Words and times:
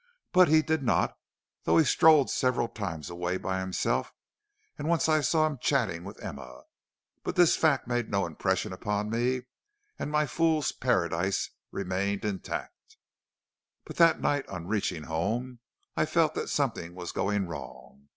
But 0.31 0.47
he 0.47 0.63
did 0.63 0.81
not, 0.81 1.15
though 1.63 1.77
he 1.77 1.83
strolled 1.85 2.31
several 2.31 2.67
times 2.67 3.11
away 3.11 3.37
by 3.37 3.59
himself; 3.59 4.11
and 4.75 4.87
once 4.87 5.07
I 5.07 5.21
saw 5.21 5.45
him 5.45 5.59
chatting 5.61 6.03
with 6.03 6.19
Emma; 6.23 6.63
but 7.23 7.35
this 7.35 7.55
fact 7.55 7.85
made 7.85 8.09
no 8.09 8.25
impression 8.25 8.73
upon 8.73 9.11
me 9.11 9.43
and 9.99 10.09
my 10.09 10.25
Fool's 10.25 10.71
Paradise 10.71 11.51
remained 11.71 12.21
still 12.21 12.31
intact. 12.31 12.97
"But 13.85 13.97
that 13.97 14.19
night 14.19 14.49
on 14.49 14.65
reaching 14.65 15.03
home 15.03 15.59
I 15.95 16.07
felt 16.07 16.33
that 16.33 16.49
something 16.49 16.95
was 16.95 17.11
going 17.11 17.47
wrong. 17.47 18.07